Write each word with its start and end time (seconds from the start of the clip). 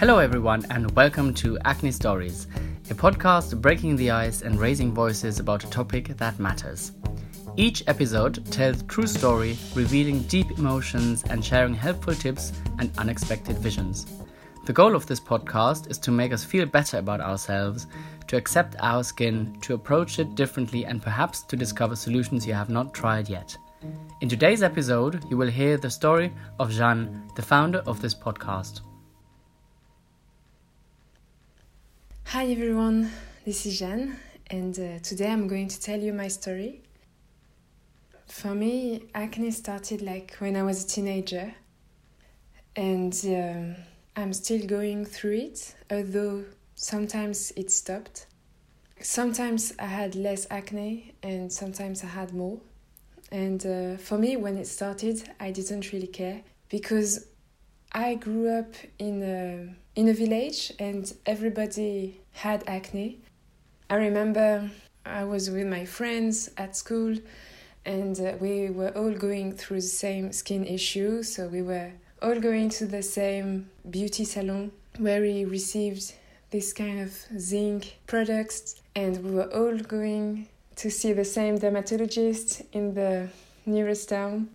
Hello, 0.00 0.16
everyone, 0.16 0.64
and 0.70 0.90
welcome 0.92 1.34
to 1.34 1.58
Acne 1.66 1.92
Stories, 1.92 2.46
a 2.88 2.94
podcast 2.94 3.60
breaking 3.60 3.96
the 3.96 4.10
ice 4.10 4.40
and 4.40 4.58
raising 4.58 4.94
voices 4.94 5.40
about 5.40 5.62
a 5.62 5.68
topic 5.68 6.16
that 6.16 6.38
matters. 6.38 6.92
Each 7.58 7.86
episode 7.86 8.50
tells 8.50 8.80
a 8.80 8.84
true 8.84 9.06
story, 9.06 9.58
revealing 9.74 10.22
deep 10.22 10.52
emotions 10.52 11.22
and 11.24 11.44
sharing 11.44 11.74
helpful 11.74 12.14
tips 12.14 12.54
and 12.78 12.90
unexpected 12.96 13.58
visions. 13.58 14.06
The 14.64 14.72
goal 14.72 14.94
of 14.96 15.04
this 15.04 15.20
podcast 15.20 15.90
is 15.90 15.98
to 15.98 16.10
make 16.10 16.32
us 16.32 16.44
feel 16.44 16.64
better 16.64 16.96
about 16.96 17.20
ourselves, 17.20 17.86
to 18.28 18.38
accept 18.38 18.76
our 18.80 19.04
skin, 19.04 19.58
to 19.60 19.74
approach 19.74 20.18
it 20.18 20.34
differently, 20.34 20.86
and 20.86 21.02
perhaps 21.02 21.42
to 21.42 21.56
discover 21.56 21.94
solutions 21.94 22.46
you 22.46 22.54
have 22.54 22.70
not 22.70 22.94
tried 22.94 23.28
yet. 23.28 23.54
In 24.22 24.30
today's 24.30 24.62
episode, 24.62 25.22
you 25.28 25.36
will 25.36 25.50
hear 25.50 25.76
the 25.76 25.90
story 25.90 26.32
of 26.58 26.70
Jeanne, 26.70 27.30
the 27.36 27.42
founder 27.42 27.80
of 27.80 28.00
this 28.00 28.14
podcast. 28.14 28.80
Hi 32.32 32.46
everyone, 32.46 33.10
this 33.44 33.66
is 33.66 33.80
Jeanne, 33.80 34.16
and 34.52 34.78
uh, 34.78 35.00
today 35.00 35.32
I'm 35.32 35.48
going 35.48 35.66
to 35.66 35.80
tell 35.80 35.98
you 35.98 36.12
my 36.12 36.28
story. 36.28 36.80
For 38.28 38.54
me, 38.54 39.08
acne 39.16 39.50
started 39.50 40.00
like 40.00 40.36
when 40.38 40.54
I 40.54 40.62
was 40.62 40.84
a 40.84 40.86
teenager, 40.86 41.52
and 42.76 43.12
um, 43.24 43.74
I'm 44.14 44.32
still 44.32 44.64
going 44.64 45.06
through 45.06 45.38
it, 45.38 45.74
although 45.90 46.44
sometimes 46.76 47.52
it 47.56 47.72
stopped. 47.72 48.26
Sometimes 49.00 49.72
I 49.80 49.86
had 49.86 50.14
less 50.14 50.46
acne, 50.52 51.14
and 51.24 51.52
sometimes 51.52 52.04
I 52.04 52.06
had 52.06 52.32
more. 52.32 52.60
And 53.32 53.66
uh, 53.66 53.96
for 53.96 54.18
me, 54.18 54.36
when 54.36 54.56
it 54.56 54.68
started, 54.68 55.28
I 55.40 55.50
didn't 55.50 55.90
really 55.90 56.06
care 56.06 56.42
because 56.68 57.26
I 57.90 58.14
grew 58.14 58.56
up 58.56 58.72
in 59.00 59.20
a 59.24 59.89
in 60.00 60.08
a 60.08 60.14
village 60.14 60.72
and 60.78 61.12
everybody 61.26 62.22
had 62.32 62.64
acne. 62.66 63.18
I 63.90 63.96
remember 63.96 64.70
I 65.04 65.24
was 65.24 65.50
with 65.50 65.66
my 65.66 65.84
friends 65.84 66.48
at 66.56 66.74
school 66.74 67.18
and 67.84 68.18
uh, 68.18 68.32
we 68.40 68.70
were 68.70 68.96
all 68.96 69.12
going 69.12 69.52
through 69.52 69.82
the 69.82 69.94
same 70.06 70.32
skin 70.32 70.64
issue, 70.64 71.22
so 71.22 71.48
we 71.48 71.60
were 71.60 71.92
all 72.22 72.40
going 72.40 72.70
to 72.78 72.86
the 72.86 73.02
same 73.02 73.68
beauty 73.90 74.24
salon 74.24 74.72
where 74.96 75.20
we 75.20 75.44
received 75.44 76.14
this 76.48 76.72
kind 76.72 77.00
of 77.00 77.12
zinc 77.38 77.98
products 78.06 78.80
and 78.94 79.22
we 79.22 79.32
were 79.32 79.52
all 79.52 79.76
going 79.76 80.48
to 80.76 80.90
see 80.90 81.12
the 81.12 81.26
same 81.26 81.58
dermatologist 81.58 82.62
in 82.72 82.94
the 82.94 83.28
nearest 83.66 84.08
town. 84.08 84.48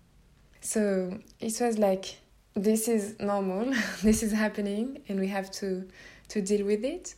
So 0.60 1.20
it 1.38 1.60
was 1.60 1.78
like 1.78 2.16
this 2.56 2.88
is 2.88 3.20
normal 3.20 3.70
this 4.02 4.22
is 4.22 4.32
happening 4.32 5.02
and 5.08 5.20
we 5.20 5.28
have 5.28 5.50
to 5.50 5.86
to 6.28 6.40
deal 6.40 6.66
with 6.66 6.84
it. 6.84 7.14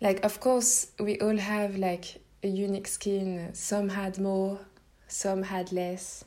Like 0.00 0.24
of 0.24 0.40
course 0.40 0.88
we 0.98 1.18
all 1.20 1.36
have 1.36 1.76
like 1.76 2.20
a 2.42 2.48
unique 2.48 2.88
skin. 2.88 3.54
Some 3.54 3.88
had 3.88 4.18
more 4.18 4.58
some 5.06 5.44
had 5.44 5.72
less. 5.72 6.24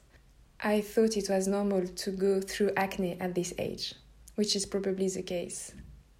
I 0.61 0.81
thought 0.81 1.17
it 1.17 1.29
was 1.29 1.47
normal 1.47 1.85
to 1.87 2.11
go 2.11 2.41
through 2.41 2.71
acne 2.75 3.19
at 3.19 3.35
this 3.35 3.53
age 3.57 3.93
which 4.35 4.55
is 4.55 4.65
probably 4.65 5.09
the 5.09 5.21
case 5.21 5.73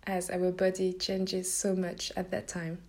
as 0.06 0.30
our 0.30 0.52
body 0.52 0.92
changes 0.92 1.52
so 1.52 1.73
much 1.73 2.12
at 2.17 2.31
that 2.31 2.50
time. 2.50 2.80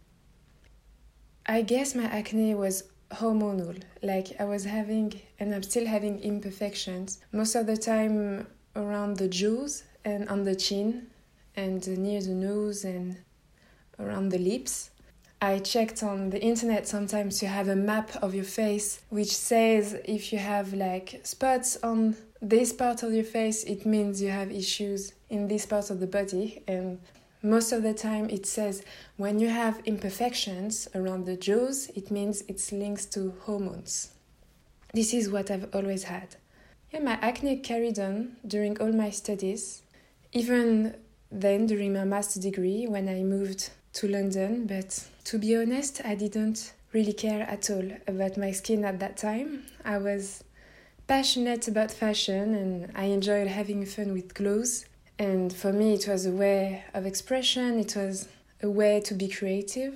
I 1.46 1.62
guess 1.62 1.94
my 1.94 2.04
acne 2.04 2.56
was 2.56 2.82
hormonal. 3.12 3.80
Like 4.02 4.40
i 4.40 4.44
was 4.44 4.64
having 4.64 5.20
and 5.38 5.54
i'm 5.54 5.62
still 5.62 5.86
having 5.86 6.18
imperfections. 6.18 7.20
Most 7.30 7.54
of 7.54 7.66
the 7.66 7.76
time 7.76 8.48
around 8.76 9.16
the 9.16 9.28
jaws 9.28 9.84
and 10.04 10.28
on 10.28 10.44
the 10.44 10.54
chin 10.54 11.08
and 11.56 11.86
near 11.98 12.20
the 12.20 12.30
nose 12.30 12.84
and 12.84 13.16
around 13.98 14.30
the 14.30 14.38
lips. 14.38 14.90
I 15.42 15.58
checked 15.58 16.02
on 16.02 16.30
the 16.30 16.40
internet 16.40 16.86
sometimes 16.86 17.42
you 17.42 17.48
have 17.48 17.68
a 17.68 17.76
map 17.76 18.10
of 18.22 18.34
your 18.34 18.44
face 18.44 19.00
which 19.08 19.34
says 19.34 19.96
if 20.04 20.32
you 20.32 20.38
have 20.38 20.74
like 20.74 21.20
spots 21.24 21.78
on 21.82 22.16
this 22.42 22.72
part 22.74 23.02
of 23.02 23.14
your 23.14 23.24
face 23.24 23.64
it 23.64 23.86
means 23.86 24.20
you 24.20 24.28
have 24.28 24.50
issues 24.50 25.14
in 25.30 25.48
this 25.48 25.64
part 25.64 25.88
of 25.90 25.98
the 25.98 26.06
body 26.06 26.62
and 26.68 27.00
most 27.42 27.72
of 27.72 27.82
the 27.82 27.94
time 27.94 28.28
it 28.28 28.44
says 28.44 28.84
when 29.16 29.38
you 29.38 29.48
have 29.48 29.80
imperfections 29.86 30.88
around 30.94 31.24
the 31.24 31.36
jaws 31.36 31.90
it 31.96 32.10
means 32.10 32.42
it's 32.46 32.70
linked 32.70 33.10
to 33.12 33.34
hormones. 33.44 34.12
This 34.92 35.14
is 35.14 35.30
what 35.30 35.50
I've 35.50 35.74
always 35.74 36.04
had. 36.04 36.36
Yeah, 36.92 37.00
my 37.00 37.18
acne 37.22 37.56
carried 37.58 38.00
on 38.00 38.36
during 38.44 38.80
all 38.80 38.92
my 38.92 39.10
studies, 39.10 39.82
even 40.32 40.96
then 41.30 41.66
during 41.66 41.92
my 41.92 42.02
master's 42.02 42.42
degree 42.42 42.88
when 42.88 43.08
I 43.08 43.22
moved 43.22 43.70
to 43.92 44.08
London. 44.08 44.66
But 44.66 45.06
to 45.26 45.38
be 45.38 45.56
honest, 45.56 46.00
I 46.04 46.16
didn't 46.16 46.72
really 46.92 47.12
care 47.12 47.42
at 47.42 47.70
all 47.70 47.88
about 48.08 48.36
my 48.36 48.50
skin 48.50 48.84
at 48.84 48.98
that 48.98 49.16
time. 49.16 49.66
I 49.84 49.98
was 49.98 50.42
passionate 51.06 51.68
about 51.68 51.92
fashion 51.92 52.54
and 52.54 52.90
I 52.96 53.04
enjoyed 53.04 53.46
having 53.46 53.86
fun 53.86 54.12
with 54.12 54.34
clothes. 54.34 54.84
And 55.16 55.52
for 55.52 55.72
me, 55.72 55.94
it 55.94 56.08
was 56.08 56.26
a 56.26 56.32
way 56.32 56.82
of 56.92 57.06
expression, 57.06 57.78
it 57.78 57.94
was 57.94 58.26
a 58.64 58.68
way 58.68 59.00
to 59.02 59.14
be 59.14 59.28
creative. 59.28 59.94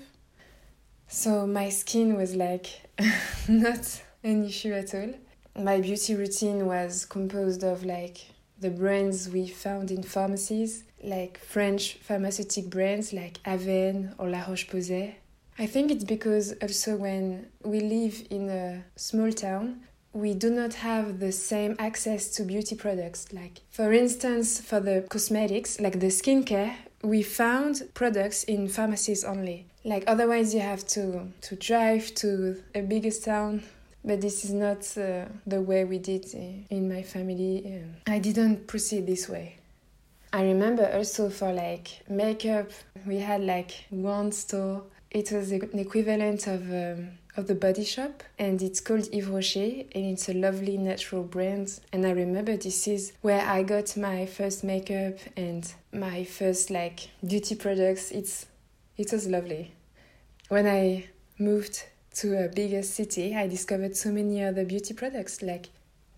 So 1.09 1.45
my 1.45 1.71
skin 1.71 2.17
was 2.17 2.37
like 2.37 2.67
not 3.49 4.01
an 4.23 4.45
issue 4.45 4.73
at 4.75 4.95
all 4.95 5.15
my 5.57 5.81
beauty 5.81 6.15
routine 6.15 6.67
was 6.67 7.05
composed 7.05 7.63
of 7.63 7.85
like 7.85 8.19
the 8.61 8.71
brands 8.71 9.29
we 9.29 9.47
found 9.47 9.91
in 9.91 10.03
pharmacies, 10.03 10.85
like 11.03 11.39
French 11.39 11.95
pharmaceutic 11.95 12.71
brands 12.71 13.13
like 13.13 13.43
Avène 13.45 14.15
or 14.19 14.29
La 14.29 14.45
Roche-Posay. 14.47 15.15
I 15.59 15.67
think 15.67 15.91
it's 15.91 16.05
because 16.05 16.55
also 16.61 16.97
when 16.97 17.47
we 17.63 17.81
live 17.81 18.27
in 18.31 18.49
a 18.49 18.85
small 18.97 19.31
town, 19.31 19.83
we 20.13 20.35
do 20.35 20.51
not 20.51 20.75
have 20.75 21.21
the 21.21 21.31
same 21.31 21.77
access 21.79 22.29
to 22.37 22.45
beauty 22.45 22.75
products. 22.75 23.33
Like, 23.33 23.61
for 23.71 23.93
instance, 23.93 24.61
for 24.61 24.81
the 24.81 25.05
cosmetics, 25.09 25.81
like 25.81 26.01
the 26.01 26.07
skincare, 26.07 26.75
we 27.03 27.23
found 27.23 27.83
products 27.95 28.45
in 28.45 28.69
pharmacies 28.69 29.25
only. 29.25 29.67
Like, 29.85 30.05
otherwise, 30.07 30.55
you 30.55 30.61
have 30.61 30.87
to, 30.89 31.29
to 31.43 31.57
drive 31.57 32.15
to 32.17 32.63
a 32.75 32.81
bigger 32.81 33.11
town 33.11 33.63
but 34.05 34.21
this 34.21 34.45
is 34.45 34.53
not 34.53 34.81
uh, 34.99 35.25
the 35.47 35.61
way 35.61 35.85
we 35.85 35.99
did 35.99 36.27
in 36.71 36.89
my 36.89 37.03
family. 37.03 37.83
I 38.07 38.19
didn't 38.19 38.67
proceed 38.67 39.07
this 39.07 39.29
way. 39.29 39.59
I 40.33 40.43
remember 40.43 40.91
also 40.93 41.31
for 41.31 41.53
like 41.53 42.03
makeup, 42.09 42.71
we 43.07 43.19
had 43.19 43.43
like 43.43 43.87
one 43.91 44.33
store. 44.33 44.83
It 45.11 45.31
was 45.31 45.53
an 45.53 45.79
equivalent 45.79 46.49
of 46.49 46.63
um, 46.73 47.11
of 47.37 47.47
the 47.47 47.55
Body 47.55 47.85
Shop, 47.85 48.23
and 48.39 48.61
it's 48.61 48.81
called 48.81 49.09
Yves 49.13 49.29
Rocher, 49.29 49.85
and 49.95 50.07
it's 50.07 50.29
a 50.29 50.35
lovely 50.35 50.77
natural 50.77 51.23
brand. 51.23 51.81
And 51.93 52.05
I 52.05 52.11
remember 52.11 52.57
this 52.57 52.87
is 52.89 53.13
where 53.23 53.43
I 53.47 53.63
got 53.63 53.97
my 53.97 54.27
first 54.27 54.65
makeup 54.65 55.19
and 55.37 55.73
my 55.93 56.25
first 56.25 56.71
like 56.71 57.09
beauty 57.25 57.55
products. 57.55 58.11
It's 58.11 58.47
it 58.97 59.13
was 59.13 59.29
lovely. 59.29 59.73
When 60.49 60.67
I 60.67 61.07
moved 61.39 61.85
to 62.15 62.45
a 62.45 62.49
bigger 62.49 62.83
city, 62.83 63.35
I 63.35 63.47
discovered 63.47 63.97
so 63.97 64.11
many 64.11 64.43
other 64.43 64.65
beauty 64.65 64.95
products. 64.95 65.43
Like 65.43 65.71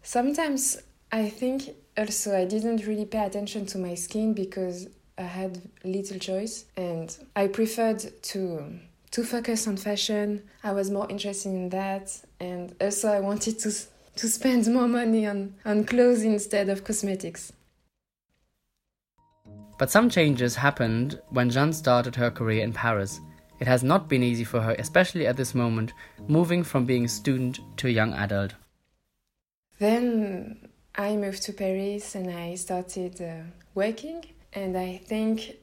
sometimes 0.03 0.79
I 1.13 1.29
think 1.29 1.71
also 1.97 2.37
I 2.37 2.45
didn't 2.45 2.87
really 2.87 3.07
pay 3.07 3.25
attention 3.25 3.67
to 3.67 3.79
my 3.79 3.95
skin 3.95 4.35
because 4.35 4.89
I 5.19 5.23
had 5.23 5.61
little 5.85 6.19
choice 6.19 6.67
and 6.77 7.17
I 7.35 7.49
preferred 7.49 8.23
to 8.23 8.79
to 9.13 9.25
focus 9.25 9.67
on 9.67 9.77
fashion. 9.77 10.43
I 10.63 10.73
was 10.73 10.91
more 10.91 11.09
interested 11.09 11.49
in 11.49 11.71
that 11.71 12.13
and 12.41 12.75
also 12.81 13.09
I 13.09 13.21
wanted 13.21 13.59
to 13.61 13.73
to 14.17 14.29
spend 14.29 14.67
more 14.73 14.89
money 14.89 15.27
on, 15.27 15.55
on 15.65 15.85
clothes 15.85 16.23
instead 16.23 16.69
of 16.69 16.85
cosmetics. 16.85 17.53
But 19.79 19.91
some 19.91 20.09
changes 20.09 20.57
happened 20.57 21.21
when 21.29 21.51
Jeanne 21.51 21.73
started 21.73 22.17
her 22.17 22.31
career 22.31 22.65
in 22.65 22.73
Paris. 22.73 23.21
It 23.59 23.67
has 23.67 23.83
not 23.83 24.09
been 24.09 24.23
easy 24.23 24.45
for 24.45 24.61
her, 24.61 24.75
especially 24.79 25.27
at 25.27 25.37
this 25.37 25.55
moment, 25.55 25.93
moving 26.29 26.63
from 26.63 26.85
being 26.85 27.07
a 27.07 27.09
student 27.09 27.61
to 27.79 27.89
a 27.89 27.91
young 27.91 28.13
adult. 28.13 28.55
Then 29.79 30.69
I 30.95 31.17
moved 31.17 31.43
to 31.45 31.53
Paris 31.53 32.15
and 32.15 32.31
I 32.31 32.55
started 32.55 33.21
uh, 33.21 33.45
working, 33.75 34.25
and 34.53 34.77
I 34.77 34.99
think 35.05 35.57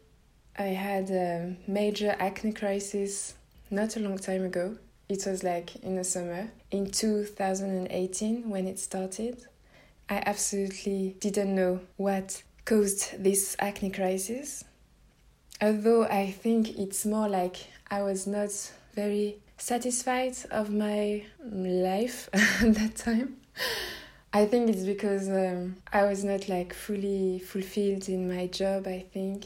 I 0.58 0.68
had 0.68 1.10
a 1.10 1.56
major 1.68 2.16
acne 2.20 2.54
crisis 2.54 3.36
not 3.72 3.96
a 3.96 4.00
long 4.00 4.18
time 4.18 4.44
ago. 4.44 4.78
It 5.10 5.26
was 5.26 5.44
like 5.44 5.76
in 5.78 5.96
the 5.96 6.04
summer 6.04 6.50
in 6.72 6.90
2018 6.90 8.50
when 8.50 8.68
it 8.68 8.80
started. 8.80 9.46
I 10.10 10.22
absolutely 10.26 11.16
didn't 11.20 11.56
know 11.56 11.82
what 11.98 12.44
caused 12.66 13.24
this 13.24 13.56
acne 13.60 13.90
crisis. 13.90 14.64
Although 15.62 16.06
I 16.06 16.32
think 16.32 16.78
it's 16.78 17.06
more 17.06 17.30
like 17.30 17.58
I 17.90 18.02
was 18.02 18.28
not 18.28 18.52
very 18.94 19.38
satisfied 19.58 20.36
of 20.52 20.72
my 20.72 21.24
life 21.44 22.30
at 22.34 22.74
that 22.76 22.96
time. 22.96 23.38
I 24.34 24.46
think 24.46 24.70
it's 24.70 24.84
because 24.84 25.30
um, 25.30 25.78
I 25.92 26.04
was 26.06 26.24
not 26.24 26.50
like 26.50 26.74
fully 26.74 27.40
fulfilled 27.40 28.10
in 28.10 28.28
my 28.28 28.48
job. 28.48 28.88
I 28.88 29.06
think 29.14 29.46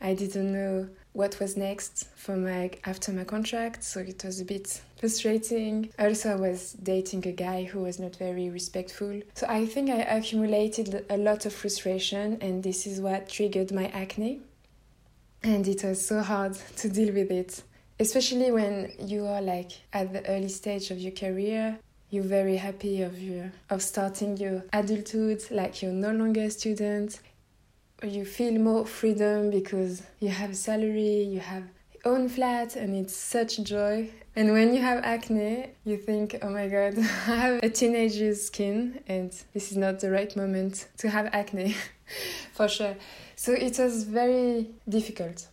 I 0.00 0.14
didn't 0.14 0.52
know 0.52 0.88
what 1.12 1.40
was 1.40 1.56
next 1.56 2.06
for 2.14 2.36
my 2.36 2.70
after 2.84 3.10
my 3.12 3.24
contract, 3.24 3.82
so 3.82 3.98
it 3.98 4.22
was 4.24 4.40
a 4.40 4.44
bit 4.44 4.80
frustrating. 5.00 5.90
Also, 5.98 6.30
I 6.30 6.36
was 6.36 6.74
dating 6.74 7.26
a 7.26 7.32
guy 7.32 7.64
who 7.64 7.80
was 7.80 7.98
not 7.98 8.14
very 8.14 8.48
respectful. 8.48 9.20
So 9.34 9.46
I 9.48 9.66
think 9.66 9.90
I 9.90 10.02
accumulated 10.02 11.04
a 11.10 11.16
lot 11.16 11.44
of 11.44 11.52
frustration, 11.52 12.38
and 12.40 12.62
this 12.62 12.86
is 12.86 13.00
what 13.00 13.28
triggered 13.28 13.72
my 13.72 13.88
acne. 13.88 14.40
And 15.42 15.66
it 15.66 15.84
was 15.84 16.04
so 16.04 16.20
hard 16.20 16.54
to 16.76 16.88
deal 16.88 17.14
with 17.14 17.30
it, 17.30 17.62
especially 18.00 18.50
when 18.50 18.92
you 18.98 19.26
are 19.26 19.40
like 19.40 19.72
at 19.92 20.12
the 20.12 20.26
early 20.28 20.48
stage 20.48 20.90
of 20.90 20.98
your 20.98 21.12
career. 21.12 21.78
You're 22.10 22.24
very 22.24 22.56
happy 22.56 23.02
of 23.02 23.20
your 23.20 23.52
of 23.70 23.82
starting 23.82 24.36
your 24.36 24.64
adulthood, 24.72 25.42
like 25.50 25.82
you're 25.82 25.92
no 25.92 26.10
longer 26.10 26.42
a 26.42 26.50
student. 26.50 27.20
You 28.02 28.24
feel 28.24 28.58
more 28.58 28.86
freedom 28.86 29.50
because 29.50 30.02
you 30.20 30.30
have 30.30 30.50
a 30.50 30.54
salary, 30.54 31.22
you 31.24 31.40
have 31.40 31.64
own 32.04 32.28
flat 32.28 32.76
and 32.76 32.94
it's 32.94 33.14
such 33.14 33.62
joy. 33.62 34.08
And 34.36 34.52
when 34.52 34.72
you 34.72 34.80
have 34.80 35.02
acne, 35.04 35.66
you 35.84 35.96
think, 35.96 36.38
oh 36.42 36.50
my 36.50 36.68
god, 36.68 36.96
I 36.98 37.02
have 37.02 37.62
a 37.62 37.68
teenager's 37.68 38.44
skin 38.44 39.00
and 39.06 39.32
this 39.52 39.70
is 39.70 39.76
not 39.76 40.00
the 40.00 40.10
right 40.10 40.34
moment 40.36 40.86
to 40.98 41.10
have 41.10 41.26
acne, 41.32 41.74
for 42.52 42.68
sure. 42.68 42.96
So 43.38 43.52
it 43.52 43.78
was 43.78 44.02
very 44.02 44.66
difficult. 44.88 45.46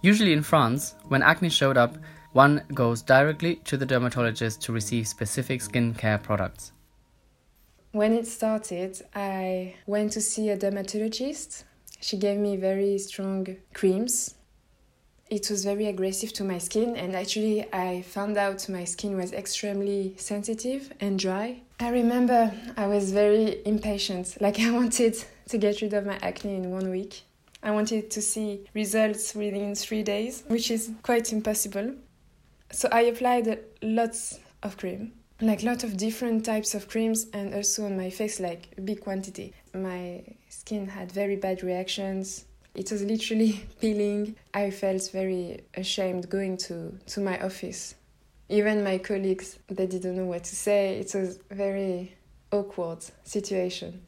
Usually 0.00 0.32
in 0.32 0.44
France, 0.44 0.94
when 1.08 1.24
acne 1.24 1.48
showed 1.48 1.76
up, 1.76 1.96
one 2.34 2.62
goes 2.72 3.02
directly 3.02 3.56
to 3.64 3.76
the 3.76 3.84
dermatologist 3.84 4.62
to 4.62 4.72
receive 4.72 5.08
specific 5.08 5.60
skincare 5.60 6.22
products. 6.22 6.70
When 7.90 8.12
it 8.12 8.28
started, 8.28 9.02
I 9.12 9.74
went 9.86 10.12
to 10.12 10.20
see 10.20 10.50
a 10.50 10.56
dermatologist. 10.56 11.64
She 12.00 12.16
gave 12.16 12.38
me 12.38 12.56
very 12.56 12.96
strong 12.98 13.56
creams 13.72 14.36
it 15.30 15.48
was 15.50 15.64
very 15.64 15.86
aggressive 15.86 16.32
to 16.34 16.44
my 16.44 16.58
skin 16.58 16.96
and 16.96 17.16
actually 17.16 17.66
i 17.72 18.02
found 18.02 18.36
out 18.36 18.68
my 18.68 18.84
skin 18.84 19.16
was 19.16 19.32
extremely 19.32 20.14
sensitive 20.18 20.92
and 21.00 21.18
dry 21.18 21.58
i 21.80 21.88
remember 21.88 22.52
i 22.76 22.86
was 22.86 23.10
very 23.10 23.66
impatient 23.66 24.36
like 24.40 24.60
i 24.60 24.70
wanted 24.78 25.16
to 25.48 25.58
get 25.58 25.80
rid 25.80 25.92
of 25.92 26.06
my 26.06 26.18
acne 26.22 26.56
in 26.56 26.70
one 26.70 26.90
week 26.90 27.22
i 27.62 27.70
wanted 27.70 28.10
to 28.10 28.20
see 28.20 28.64
results 28.74 29.34
within 29.34 29.74
three 29.74 30.02
days 30.02 30.44
which 30.48 30.70
is 30.70 30.90
quite 31.02 31.32
impossible 31.32 31.94
so 32.70 32.88
i 32.92 33.02
applied 33.02 33.58
lots 33.82 34.40
of 34.62 34.76
cream 34.76 35.12
like 35.40 35.62
lots 35.62 35.84
of 35.84 35.96
different 35.96 36.44
types 36.44 36.74
of 36.74 36.88
creams 36.88 37.26
and 37.32 37.54
also 37.54 37.84
on 37.84 37.96
my 37.96 38.08
face 38.08 38.40
like 38.40 38.68
a 38.78 38.80
big 38.80 39.00
quantity 39.00 39.52
my 39.74 40.22
skin 40.48 40.86
had 40.86 41.10
very 41.10 41.36
bad 41.36 41.62
reactions 41.62 42.46
it 42.74 42.90
was 42.90 43.02
literally 43.04 43.64
peeling. 43.80 44.36
I 44.52 44.70
felt 44.70 45.08
very 45.12 45.60
ashamed 45.74 46.28
going 46.28 46.56
to, 46.58 46.98
to 47.06 47.20
my 47.20 47.38
office. 47.40 47.94
Even 48.48 48.84
my 48.84 48.98
colleagues, 48.98 49.58
they 49.68 49.86
didn't 49.86 50.16
know 50.16 50.26
what 50.26 50.44
to 50.44 50.56
say. 50.56 50.98
It 50.98 51.14
was 51.14 51.38
very 51.50 52.14
awkward 52.52 53.04
situation. 53.22 54.02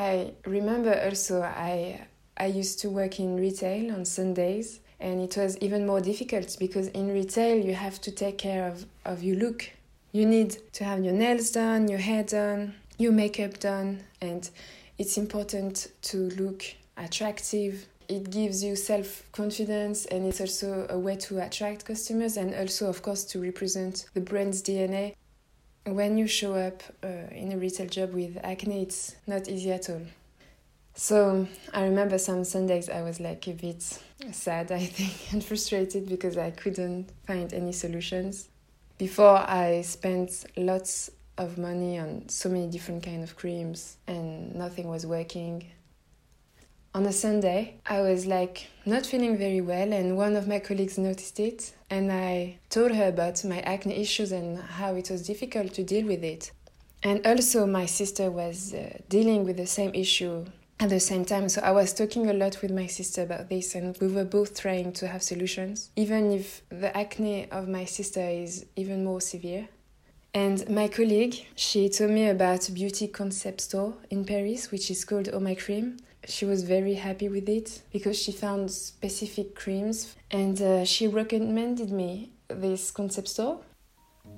I 0.00 0.32
remember 0.46 0.98
also 1.04 1.42
I 1.42 2.06
I 2.38 2.46
used 2.46 2.80
to 2.80 2.88
work 2.88 3.20
in 3.20 3.36
retail 3.36 3.92
on 3.92 4.06
Sundays 4.06 4.80
and 4.98 5.20
it 5.20 5.36
was 5.36 5.58
even 5.58 5.86
more 5.86 6.00
difficult 6.00 6.56
because 6.58 6.88
in 6.88 7.12
retail 7.12 7.58
you 7.62 7.74
have 7.74 8.00
to 8.00 8.10
take 8.10 8.38
care 8.38 8.66
of, 8.66 8.86
of 9.04 9.22
your 9.22 9.36
look. 9.36 9.70
You 10.12 10.24
need 10.24 10.56
to 10.72 10.84
have 10.84 11.04
your 11.04 11.12
nails 11.12 11.50
done, 11.50 11.86
your 11.88 11.98
hair 11.98 12.22
done, 12.22 12.76
your 12.96 13.12
makeup 13.12 13.60
done, 13.60 14.00
and 14.22 14.48
it's 14.96 15.18
important 15.18 15.88
to 16.02 16.30
look 16.30 16.64
attractive. 16.96 17.86
It 18.08 18.30
gives 18.30 18.64
you 18.64 18.76
self 18.76 19.30
confidence 19.32 20.06
and 20.06 20.26
it's 20.26 20.40
also 20.40 20.86
a 20.88 20.98
way 20.98 21.16
to 21.16 21.44
attract 21.44 21.84
customers 21.84 22.38
and 22.38 22.54
also, 22.54 22.88
of 22.88 23.02
course, 23.02 23.24
to 23.24 23.38
represent 23.38 24.06
the 24.14 24.22
brand's 24.22 24.62
DNA. 24.62 25.14
When 25.86 26.18
you 26.18 26.26
show 26.26 26.54
up 26.54 26.82
uh, 27.02 27.32
in 27.32 27.52
a 27.52 27.56
retail 27.56 27.86
job 27.86 28.12
with 28.12 28.38
acne, 28.42 28.82
it's 28.82 29.16
not 29.26 29.48
easy 29.48 29.72
at 29.72 29.88
all. 29.88 30.02
So 30.94 31.46
I 31.72 31.84
remember 31.84 32.18
some 32.18 32.44
Sundays 32.44 32.90
I 32.90 33.02
was 33.02 33.20
like 33.20 33.46
a 33.48 33.52
bit 33.52 33.82
sad, 34.32 34.70
I 34.70 34.84
think, 34.84 35.14
and 35.32 35.42
frustrated 35.42 36.08
because 36.08 36.36
I 36.36 36.50
couldn't 36.50 37.10
find 37.26 37.52
any 37.54 37.72
solutions. 37.72 38.48
Before 38.98 39.38
I 39.38 39.80
spent 39.80 40.44
lots 40.56 41.10
of 41.38 41.56
money 41.56 41.98
on 41.98 42.28
so 42.28 42.50
many 42.50 42.68
different 42.68 43.02
kind 43.02 43.22
of 43.22 43.34
creams 43.34 43.96
and 44.06 44.54
nothing 44.54 44.88
was 44.88 45.06
working 45.06 45.64
on 46.94 47.06
a 47.06 47.12
Sunday, 47.12 47.76
I 47.86 48.02
was 48.02 48.26
like 48.26 48.66
not 48.84 49.06
feeling 49.06 49.38
very 49.38 49.60
well, 49.60 49.92
and 49.92 50.16
one 50.16 50.36
of 50.36 50.48
my 50.48 50.58
colleagues 50.58 50.98
noticed 50.98 51.38
it. 51.40 51.72
And 51.90 52.12
I 52.12 52.58
told 52.70 52.92
her 52.92 53.08
about 53.08 53.44
my 53.44 53.60
acne 53.60 53.96
issues 53.96 54.30
and 54.30 54.58
how 54.58 54.94
it 54.94 55.10
was 55.10 55.26
difficult 55.26 55.74
to 55.74 55.82
deal 55.82 56.06
with 56.06 56.22
it. 56.22 56.52
And 57.02 57.26
also, 57.26 57.66
my 57.66 57.86
sister 57.86 58.30
was 58.30 58.72
uh, 58.74 58.98
dealing 59.08 59.44
with 59.44 59.56
the 59.56 59.66
same 59.66 59.92
issue 59.94 60.46
at 60.78 60.90
the 60.90 61.00
same 61.00 61.24
time. 61.24 61.48
So 61.48 61.60
I 61.62 61.72
was 61.72 61.92
talking 61.92 62.30
a 62.30 62.32
lot 62.32 62.60
with 62.62 62.70
my 62.70 62.86
sister 62.86 63.22
about 63.22 63.48
this, 63.48 63.74
and 63.74 63.96
we 64.00 64.08
were 64.08 64.24
both 64.24 64.60
trying 64.60 64.92
to 64.94 65.08
have 65.08 65.22
solutions, 65.22 65.90
even 65.96 66.30
if 66.30 66.62
the 66.68 66.96
acne 66.96 67.50
of 67.50 67.68
my 67.68 67.84
sister 67.84 68.20
is 68.20 68.66
even 68.76 69.04
more 69.04 69.20
severe. 69.20 69.68
And 70.32 70.68
my 70.70 70.86
colleague, 70.88 71.46
she 71.56 71.88
told 71.88 72.12
me 72.12 72.28
about 72.28 72.68
a 72.68 72.72
beauty 72.72 73.08
concept 73.08 73.62
store 73.62 73.94
in 74.10 74.24
Paris, 74.24 74.70
which 74.70 74.90
is 74.90 75.04
called 75.04 75.28
Oh 75.32 75.40
My 75.40 75.56
Cream 75.56 75.96
she 76.30 76.44
was 76.44 76.62
very 76.62 76.94
happy 76.94 77.28
with 77.28 77.48
it 77.48 77.82
because 77.92 78.16
she 78.18 78.32
found 78.32 78.70
specific 78.70 79.54
creams 79.54 80.16
and 80.30 80.60
uh, 80.62 80.84
she 80.84 81.06
recommended 81.08 81.90
me 81.90 82.30
this 82.48 82.90
concept 82.90 83.28
store. 83.28 83.60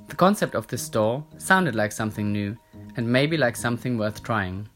The 0.08 0.16
concept 0.16 0.54
of 0.54 0.66
this 0.68 0.82
store 0.82 1.24
sounded 1.38 1.74
like 1.74 1.92
something 1.92 2.32
new 2.32 2.56
and 2.96 3.06
maybe 3.10 3.36
like 3.36 3.56
something 3.56 3.98
worth 3.98 4.22
trying. 4.22 4.68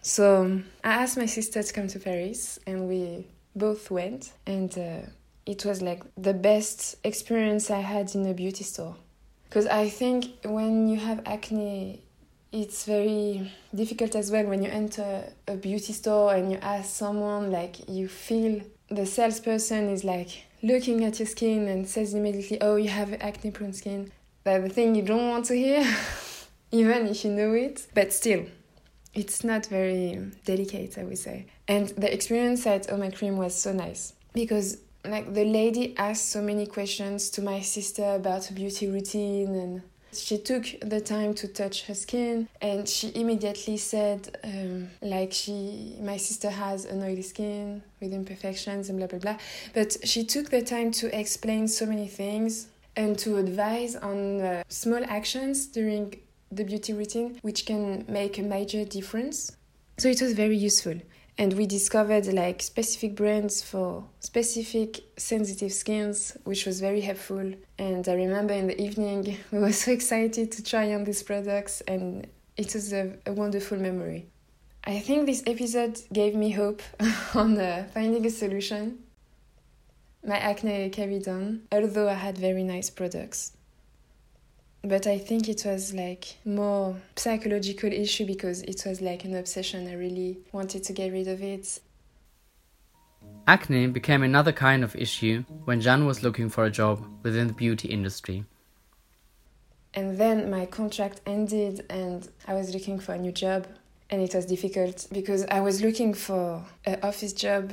So 0.00 0.60
I 0.82 0.94
asked 1.02 1.16
my 1.16 1.26
sister 1.26 1.62
to 1.62 1.72
come 1.72 1.88
to 1.88 1.98
Paris 1.98 2.58
and 2.66 2.88
we 2.88 3.26
both 3.54 3.90
went 3.90 4.32
and 4.46 4.76
uh, 4.76 5.06
it 5.46 5.64
was 5.64 5.82
like 5.82 6.02
the 6.16 6.34
best 6.34 6.96
experience 7.04 7.70
I 7.70 7.80
had 7.80 8.14
in 8.14 8.26
a 8.26 8.34
beauty 8.34 8.64
store. 8.64 8.96
Because 9.44 9.66
I 9.66 9.88
think 9.88 10.26
when 10.44 10.88
you 10.88 10.98
have 10.98 11.20
acne 11.26 12.02
it's 12.52 12.84
very 12.84 13.50
difficult 13.74 14.14
as 14.14 14.30
well 14.30 14.44
when 14.44 14.62
you 14.62 14.70
enter 14.70 15.24
a 15.48 15.56
beauty 15.56 15.92
store 15.94 16.34
and 16.34 16.52
you 16.52 16.58
ask 16.58 16.90
someone 16.90 17.50
like 17.50 17.88
you 17.88 18.06
feel 18.08 18.60
the 18.90 19.06
salesperson 19.06 19.88
is 19.88 20.04
like 20.04 20.44
looking 20.62 21.02
at 21.04 21.18
your 21.18 21.26
skin 21.26 21.66
and 21.66 21.88
says 21.88 22.12
immediately 22.12 22.60
oh 22.60 22.76
you 22.76 22.90
have 22.90 23.12
acne 23.14 23.50
prone 23.50 23.72
skin. 23.72 24.12
That's 24.44 24.62
the 24.64 24.68
thing 24.68 24.94
you 24.94 25.02
don't 25.02 25.28
want 25.28 25.46
to 25.46 25.54
hear 25.54 25.82
even 26.70 27.06
if 27.06 27.24
you 27.24 27.30
know 27.30 27.54
it 27.54 27.86
but 27.94 28.12
still 28.12 28.44
it's 29.14 29.44
not 29.44 29.66
very 29.66 30.30
delicate 30.44 30.98
i 30.98 31.04
would 31.04 31.18
say. 31.18 31.46
And 31.68 31.88
the 31.88 32.12
experience 32.12 32.66
at 32.66 32.92
oh 32.92 32.98
my 32.98 33.10
cream 33.10 33.38
was 33.38 33.54
so 33.54 33.72
nice 33.72 34.12
because 34.34 34.76
like 35.06 35.32
the 35.32 35.44
lady 35.44 35.96
asked 35.96 36.28
so 36.28 36.42
many 36.42 36.66
questions 36.66 37.30
to 37.30 37.42
my 37.42 37.60
sister 37.60 38.14
about 38.14 38.50
beauty 38.54 38.88
routine 38.88 39.54
and 39.54 39.82
she 40.12 40.38
took 40.38 40.64
the 40.80 41.00
time 41.00 41.34
to 41.34 41.48
touch 41.48 41.86
her 41.86 41.94
skin 41.94 42.48
and 42.60 42.88
she 42.88 43.12
immediately 43.14 43.76
said, 43.76 44.38
um, 44.44 44.88
like, 45.00 45.32
she, 45.32 45.96
my 46.00 46.16
sister 46.16 46.50
has 46.50 46.84
an 46.84 47.02
oily 47.02 47.22
skin 47.22 47.82
with 48.00 48.12
imperfections 48.12 48.88
and 48.88 48.98
blah 48.98 49.06
blah 49.06 49.18
blah. 49.18 49.38
But 49.74 49.96
she 50.04 50.24
took 50.24 50.50
the 50.50 50.62
time 50.62 50.90
to 50.92 51.18
explain 51.18 51.68
so 51.68 51.86
many 51.86 52.08
things 52.08 52.68
and 52.96 53.18
to 53.20 53.38
advise 53.38 53.96
on 53.96 54.40
uh, 54.40 54.62
small 54.68 55.02
actions 55.06 55.66
during 55.66 56.20
the 56.50 56.64
beauty 56.64 56.92
routine 56.92 57.38
which 57.40 57.64
can 57.64 58.04
make 58.08 58.38
a 58.38 58.42
major 58.42 58.84
difference. 58.84 59.56
So 59.98 60.08
it 60.08 60.20
was 60.20 60.32
very 60.34 60.56
useful 60.56 61.00
and 61.38 61.54
we 61.54 61.66
discovered 61.66 62.26
like 62.26 62.60
specific 62.62 63.14
brands 63.14 63.62
for 63.62 64.04
specific 64.20 65.00
sensitive 65.16 65.72
skins 65.72 66.36
which 66.44 66.66
was 66.66 66.80
very 66.80 67.00
helpful. 67.00 67.52
And 67.78 68.06
i 68.08 68.14
remember 68.14 68.54
in 68.54 68.66
the 68.66 68.80
evening 68.80 69.38
we 69.50 69.58
were 69.58 69.72
so 69.72 69.92
excited 69.92 70.52
to 70.52 70.62
try 70.62 70.94
on 70.94 71.04
these 71.04 71.22
products 71.22 71.80
and 71.82 72.26
it 72.56 72.74
was 72.74 72.92
a, 72.92 73.16
a 73.26 73.32
wonderful 73.32 73.78
memory. 73.78 74.26
I 74.84 74.98
think 74.98 75.26
this 75.26 75.42
episode 75.46 76.00
gave 76.12 76.34
me 76.34 76.50
hope 76.50 76.82
on 77.34 77.58
uh, 77.58 77.88
finding 77.94 78.26
a 78.26 78.30
solution. 78.30 78.98
My 80.24 80.38
acne 80.38 80.90
carried 80.90 81.26
on 81.28 81.62
although 81.72 82.08
i 82.08 82.14
had 82.14 82.38
very 82.38 82.62
nice 82.62 82.90
products 82.90 83.56
but 84.84 85.06
I 85.06 85.18
think 85.18 85.48
it 85.48 85.64
was 85.64 85.94
like 85.94 86.36
more 86.44 86.96
psychological 87.16 87.92
issue 87.92 88.26
because 88.26 88.62
it 88.62 88.82
was 88.84 89.00
like 89.00 89.24
an 89.24 89.36
obsession. 89.36 89.86
I 89.88 89.94
really 89.94 90.38
wanted 90.52 90.82
to 90.84 90.92
get 90.92 91.12
rid 91.12 91.28
of 91.28 91.42
it. 91.42 91.80
Acne 93.46 93.88
became 93.88 94.22
another 94.22 94.52
kind 94.52 94.82
of 94.84 94.94
issue 94.96 95.44
when 95.64 95.80
Jeanne 95.80 96.06
was 96.06 96.22
looking 96.22 96.48
for 96.48 96.64
a 96.64 96.70
job 96.70 97.04
within 97.22 97.46
the 97.46 97.52
beauty 97.52 97.88
industry. 97.88 98.44
And 99.94 100.18
then 100.18 100.50
my 100.50 100.66
contract 100.66 101.20
ended 101.26 101.84
and 101.90 102.28
I 102.46 102.54
was 102.54 102.72
looking 102.72 102.98
for 102.98 103.14
a 103.14 103.18
new 103.18 103.32
job 103.32 103.66
and 104.10 104.22
it 104.22 104.34
was 104.34 104.46
difficult 104.46 105.06
because 105.12 105.44
I 105.46 105.60
was 105.60 105.82
looking 105.82 106.14
for 106.14 106.64
an 106.84 106.98
office 107.02 107.32
job 107.32 107.72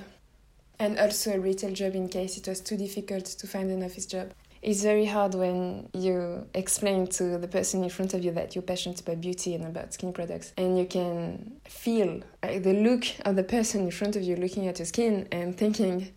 and 0.79 0.99
also 0.99 1.33
a 1.33 1.39
retail 1.39 1.73
job 1.73 1.95
in 1.95 2.07
case 2.07 2.37
it 2.37 2.47
was 2.47 2.61
too 2.61 2.77
difficult 2.77 3.25
to 3.25 3.47
find 3.47 3.69
an 3.71 3.83
office 3.83 4.05
job. 4.05 4.31
It's 4.61 4.83
very 4.83 5.05
hard 5.05 5.35
when 5.35 5.89
you 5.93 6.45
explain 6.53 7.07
to 7.07 7.37
the 7.37 7.47
person 7.47 7.83
in 7.83 7.89
front 7.89 8.13
of 8.13 8.23
you 8.23 8.31
that 8.31 8.55
you're 8.55 8.61
passionate 8.61 8.99
about 8.99 9.21
beauty 9.21 9.55
and 9.55 9.65
about 9.65 9.93
skin 9.93 10.11
products, 10.11 10.53
and 10.57 10.77
you 10.77 10.85
can 10.85 11.59
feel 11.65 12.21
like, 12.43 12.63
the 12.63 12.73
look 12.73 13.05
of 13.25 13.35
the 13.37 13.43
person 13.43 13.81
in 13.81 13.91
front 13.91 14.15
of 14.15 14.23
you 14.23 14.35
looking 14.35 14.67
at 14.67 14.79
your 14.79 14.85
skin 14.85 15.27
and 15.31 15.57
thinking, 15.57 16.11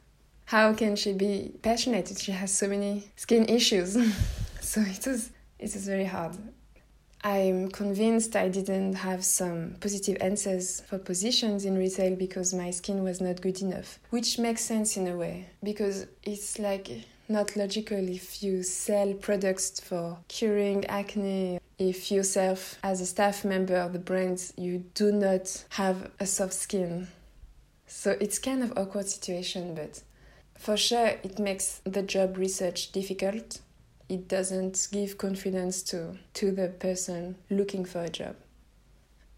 how 0.46 0.72
can 0.72 0.96
she 0.96 1.12
be 1.12 1.52
passionate 1.62 2.10
if 2.10 2.18
she 2.18 2.32
has 2.32 2.52
so 2.52 2.66
many 2.66 3.04
skin 3.16 3.44
issues? 3.48 3.92
so 4.60 4.80
it 4.80 5.06
was 5.06 5.30
it 5.58 5.76
is 5.76 5.86
very 5.86 6.04
hard. 6.04 6.36
I'm 7.24 7.70
convinced 7.70 8.34
I 8.34 8.48
didn't 8.48 8.94
have 8.94 9.24
some 9.24 9.76
positive 9.80 10.16
answers 10.20 10.80
for 10.80 10.98
positions 10.98 11.64
in 11.64 11.78
retail 11.78 12.16
because 12.16 12.52
my 12.52 12.72
skin 12.72 13.04
was 13.04 13.20
not 13.20 13.40
good 13.40 13.62
enough, 13.62 14.00
which 14.10 14.40
makes 14.40 14.64
sense 14.64 14.96
in 14.96 15.06
a 15.06 15.16
way 15.16 15.46
because 15.62 16.06
it's 16.24 16.58
like 16.58 16.90
not 17.28 17.56
logical 17.56 18.08
if 18.08 18.42
you 18.42 18.62
sell 18.62 19.14
products 19.14 19.80
for 19.80 20.18
curing 20.28 20.84
acne 20.86 21.58
if 21.78 22.10
yourself 22.10 22.78
as 22.82 23.00
a 23.00 23.06
staff 23.06 23.44
member 23.44 23.76
of 23.76 23.92
the 23.92 23.98
brand 23.98 24.52
you 24.56 24.84
do 24.94 25.10
not 25.10 25.64
have 25.70 26.10
a 26.20 26.26
soft 26.26 26.54
skin 26.54 27.08
so 27.86 28.16
it's 28.20 28.38
kind 28.38 28.62
of 28.62 28.76
awkward 28.76 29.08
situation 29.08 29.74
but 29.74 30.02
for 30.56 30.76
sure 30.76 31.06
it 31.22 31.38
makes 31.38 31.80
the 31.84 32.02
job 32.02 32.36
research 32.36 32.92
difficult 32.92 33.60
it 34.12 34.28
doesn't 34.28 34.88
give 34.92 35.16
confidence 35.16 35.82
to, 35.82 36.18
to 36.34 36.52
the 36.52 36.68
person 36.68 37.36
looking 37.48 37.86
for 37.86 38.02
a 38.02 38.10
job. 38.10 38.36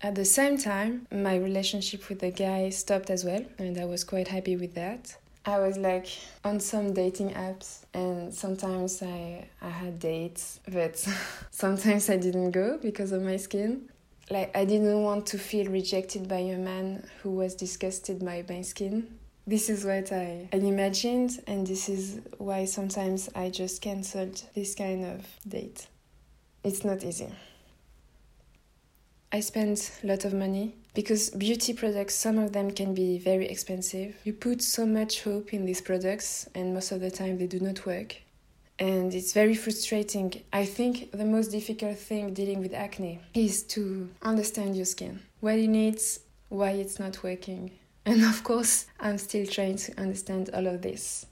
At 0.00 0.16
the 0.16 0.24
same 0.24 0.58
time, 0.58 1.06
my 1.12 1.36
relationship 1.36 2.08
with 2.08 2.18
the 2.18 2.32
guy 2.32 2.70
stopped 2.70 3.08
as 3.08 3.24
well, 3.24 3.44
and 3.56 3.78
I 3.78 3.84
was 3.84 4.02
quite 4.02 4.28
happy 4.28 4.56
with 4.56 4.74
that. 4.74 5.16
I 5.46 5.58
was 5.58 5.76
like 5.76 6.08
on 6.42 6.58
some 6.60 6.94
dating 6.94 7.30
apps, 7.30 7.84
and 7.92 8.32
sometimes 8.32 9.02
I, 9.02 9.46
I 9.60 9.68
had 9.68 9.98
dates, 9.98 10.60
but 10.70 10.96
sometimes 11.50 12.08
I 12.08 12.16
didn't 12.16 12.52
go 12.52 12.78
because 12.78 13.12
of 13.12 13.22
my 13.22 13.36
skin. 13.36 13.90
Like, 14.30 14.56
I 14.56 14.64
didn't 14.64 15.02
want 15.02 15.26
to 15.26 15.38
feel 15.38 15.70
rejected 15.70 16.28
by 16.28 16.38
a 16.38 16.56
man 16.56 17.06
who 17.22 17.32
was 17.32 17.54
disgusted 17.54 18.24
by 18.24 18.42
my 18.48 18.62
skin 18.62 19.18
this 19.46 19.68
is 19.68 19.84
what 19.84 20.10
I, 20.10 20.48
I 20.52 20.56
imagined, 20.56 21.42
and 21.46 21.66
this 21.66 21.88
is 21.88 22.20
why 22.38 22.64
sometimes 22.64 23.28
I 23.34 23.50
just 23.50 23.82
cancelled 23.82 24.42
this 24.54 24.74
kind 24.74 25.04
of 25.04 25.26
date. 25.46 25.86
It's 26.62 26.82
not 26.82 27.04
easy. 27.04 27.28
I 29.30 29.40
spent 29.40 30.00
a 30.02 30.06
lot 30.06 30.24
of 30.24 30.32
money 30.32 30.76
because 30.94 31.30
beauty 31.30 31.72
products, 31.72 32.14
some 32.14 32.38
of 32.38 32.52
them 32.52 32.70
can 32.70 32.94
be 32.94 33.18
very 33.18 33.46
expensive. 33.48 34.16
You 34.24 34.32
put 34.32 34.62
so 34.62 34.86
much 34.86 35.22
hope 35.22 35.52
in 35.52 35.66
these 35.66 35.80
products, 35.80 36.48
and 36.54 36.72
most 36.72 36.92
of 36.92 37.00
the 37.00 37.10
time 37.10 37.38
they 37.38 37.48
do 37.48 37.60
not 37.60 37.84
work. 37.84 38.16
And 38.78 39.12
it's 39.14 39.32
very 39.32 39.54
frustrating. 39.54 40.42
I 40.52 40.64
think 40.64 41.12
the 41.12 41.24
most 41.24 41.48
difficult 41.48 41.98
thing 41.98 42.32
dealing 42.32 42.60
with 42.60 42.74
acne 42.74 43.20
is 43.34 43.62
to 43.74 44.08
understand 44.22 44.76
your 44.76 44.84
skin, 44.84 45.20
what 45.40 45.58
it 45.58 45.68
needs, 45.68 46.20
why 46.48 46.70
it's 46.70 46.98
not 46.98 47.22
working, 47.22 47.72
and 48.06 48.22
of 48.22 48.44
course, 48.44 48.86
I'm 49.00 49.18
still 49.18 49.46
trying 49.46 49.76
to 49.76 50.00
understand 50.00 50.50
all 50.52 50.66
of 50.66 50.82
this. 50.82 51.26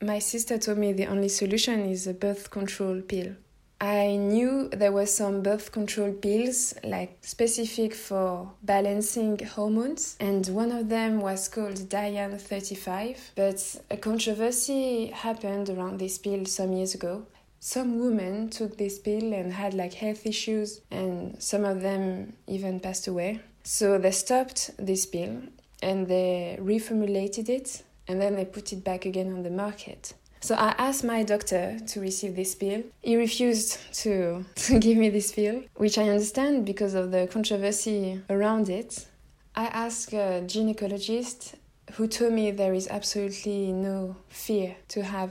My 0.00 0.20
sister 0.20 0.58
told 0.58 0.78
me 0.78 0.92
the 0.92 1.06
only 1.06 1.28
solution 1.28 1.80
is 1.90 2.06
a 2.06 2.14
birth 2.14 2.50
control 2.50 3.00
pill. 3.00 3.34
I 3.80 4.16
knew 4.16 4.68
there 4.70 4.90
were 4.90 5.06
some 5.06 5.42
birth 5.42 5.70
control 5.70 6.12
pills, 6.12 6.74
like 6.82 7.18
specific 7.20 7.94
for 7.94 8.50
balancing 8.62 9.38
hormones, 9.38 10.16
and 10.18 10.44
one 10.48 10.72
of 10.72 10.88
them 10.88 11.20
was 11.20 11.48
called 11.48 11.88
Diane 11.88 12.36
35. 12.36 13.32
But 13.36 13.76
a 13.88 13.96
controversy 13.96 15.06
happened 15.06 15.70
around 15.70 16.00
this 16.00 16.18
pill 16.18 16.44
some 16.46 16.72
years 16.72 16.94
ago. 16.94 17.26
Some 17.60 18.00
women 18.00 18.50
took 18.50 18.78
this 18.78 18.98
pill 18.98 19.32
and 19.32 19.52
had 19.52 19.74
like 19.74 19.94
health 19.94 20.26
issues, 20.26 20.80
and 20.90 21.40
some 21.40 21.64
of 21.64 21.80
them 21.80 22.32
even 22.48 22.80
passed 22.80 23.06
away. 23.06 23.40
So 23.62 23.98
they 23.98 24.12
stopped 24.12 24.70
this 24.78 25.06
pill 25.06 25.42
and 25.82 26.08
they 26.08 26.58
reformulated 26.60 27.48
it 27.48 27.82
and 28.08 28.20
then 28.20 28.34
they 28.34 28.46
put 28.46 28.72
it 28.72 28.82
back 28.82 29.04
again 29.04 29.32
on 29.32 29.42
the 29.42 29.50
market. 29.50 30.14
So 30.40 30.54
I 30.54 30.74
asked 30.78 31.04
my 31.04 31.22
doctor 31.24 31.78
to 31.88 32.00
receive 32.00 32.36
this 32.36 32.54
pill. 32.54 32.84
He 33.02 33.16
refused 33.16 33.78
to, 34.02 34.44
to 34.54 34.78
give 34.78 34.96
me 34.96 35.08
this 35.08 35.32
pill, 35.32 35.62
which 35.74 35.98
I 35.98 36.08
understand 36.08 36.64
because 36.64 36.94
of 36.94 37.10
the 37.10 37.26
controversy 37.26 38.22
around 38.30 38.68
it. 38.68 39.06
I 39.54 39.66
asked 39.66 40.12
a 40.12 40.42
gynecologist 40.46 41.54
who 41.94 42.06
told 42.06 42.32
me 42.32 42.50
there 42.50 42.74
is 42.74 42.86
absolutely 42.88 43.72
no 43.72 44.16
fear 44.28 44.76
to 44.88 45.02
have 45.02 45.30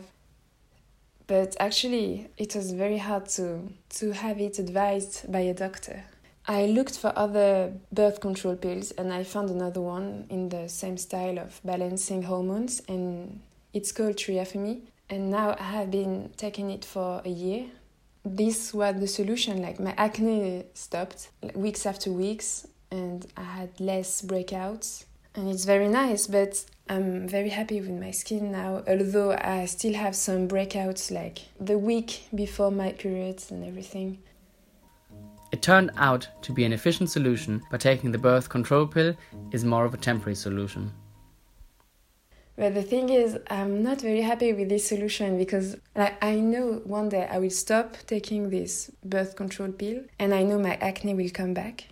but 1.28 1.56
actually 1.60 2.30
it 2.38 2.56
was 2.56 2.72
very 2.72 2.98
hard 2.98 3.28
to 3.28 3.70
to 3.90 4.12
have 4.12 4.40
it 4.40 4.60
advised 4.60 5.32
by 5.32 5.40
a 5.40 5.54
doctor 5.54 6.04
I 6.50 6.66
looked 6.66 6.98
for 6.98 7.12
other 7.18 7.74
birth 7.92 8.22
control 8.22 8.56
pills 8.56 8.92
and 8.92 9.12
I 9.12 9.24
found 9.26 9.50
another 9.50 9.82
one 9.82 10.26
in 10.30 10.48
the 10.48 10.70
same 10.70 10.98
style 10.98 11.38
of 11.38 11.60
balancing 11.64 12.24
hormones 12.24 12.82
and 12.88 13.42
it's 13.74 13.92
called 13.92 14.16
Triafemi 14.16 14.82
and 15.10 15.30
now 15.30 15.56
I 15.60 15.64
have 15.64 15.92
been 15.92 16.32
taking 16.38 16.70
it 16.72 16.84
for 16.86 17.22
a 17.24 17.30
year. 17.30 17.66
This 18.26 18.74
was 18.74 19.00
the 19.00 19.08
solution 19.08 19.62
like 19.62 19.80
my 19.80 19.94
acne 19.98 20.66
stopped 20.74 21.30
like, 21.42 21.56
weeks 21.56 21.86
after 21.86 22.12
weeks 22.12 22.68
and 22.92 23.26
I 23.38 23.44
had 23.44 23.80
less 23.80 24.22
breakouts 24.22 25.06
and 25.36 25.48
it's 25.50 25.64
very 25.64 25.88
nice 25.88 26.28
but 26.28 26.66
I'm 26.90 27.28
very 27.28 27.50
happy 27.50 27.80
with 27.80 27.92
my 27.92 28.12
skin 28.12 28.52
now 28.52 28.84
although 28.88 29.32
I 29.32 29.66
still 29.66 29.94
have 29.94 30.16
some 30.16 30.48
breakouts 30.48 31.10
like 31.10 31.40
the 31.60 31.78
week 31.78 32.28
before 32.36 32.72
my 32.72 32.92
periods 32.92 33.52
and 33.52 33.64
everything. 33.66 34.20
It 35.54 35.62
turned 35.62 35.92
out 35.96 36.28
to 36.42 36.52
be 36.52 36.66
an 36.66 36.74
efficient 36.74 37.10
solution, 37.10 37.64
but 37.72 37.80
taking 37.80 38.12
the 38.12 38.18
birth 38.18 38.50
control 38.50 38.86
pill 38.86 39.16
is 39.54 39.64
more 39.64 39.86
of 39.86 39.94
a 39.94 39.98
temporary 39.98 40.36
solution. 40.36 40.92
But 42.58 42.74
the 42.74 42.82
thing 42.82 43.10
is, 43.10 43.38
I'm 43.50 43.84
not 43.84 44.02
very 44.02 44.22
happy 44.22 44.52
with 44.52 44.70
this 44.70 44.88
solution 44.88 45.38
because 45.38 45.78
like, 45.96 46.22
I 46.24 46.36
know 46.36 46.82
one 46.86 47.10
day 47.10 47.28
I 47.30 47.38
will 47.38 47.52
stop 47.52 47.98
taking 48.08 48.50
this 48.50 48.90
birth 49.06 49.36
control 49.36 49.72
pill 49.72 50.04
and 50.18 50.34
I 50.34 50.42
know 50.44 50.58
my 50.58 50.76
acne 50.76 51.14
will 51.14 51.30
come 51.30 51.54
back. 51.54 51.86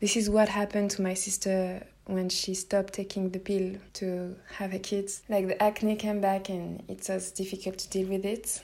This 0.00 0.16
is 0.16 0.28
what 0.28 0.48
happened 0.48 0.90
to 0.92 1.02
my 1.02 1.14
sister 1.14 1.86
when 2.06 2.28
she 2.30 2.54
stopped 2.54 2.94
taking 2.94 3.30
the 3.30 3.38
pill 3.38 3.76
to 3.94 4.34
have 4.56 4.72
her 4.72 4.78
kids. 4.80 5.22
Like 5.28 5.46
the 5.46 5.62
acne 5.62 5.94
came 5.94 6.20
back 6.20 6.48
and 6.48 6.82
it 6.88 7.06
was 7.08 7.30
difficult 7.30 7.78
to 7.78 7.88
deal 7.88 8.08
with 8.08 8.24
it. 8.24 8.60